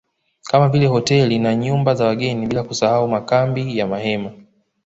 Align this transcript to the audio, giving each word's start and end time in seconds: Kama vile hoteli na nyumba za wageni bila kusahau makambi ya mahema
Kama 0.43 0.69
vile 0.69 0.87
hoteli 0.87 1.39
na 1.39 1.55
nyumba 1.55 1.95
za 1.95 2.05
wageni 2.07 2.47
bila 2.47 2.63
kusahau 2.63 3.07
makambi 3.07 3.77
ya 3.77 3.87
mahema 3.87 4.31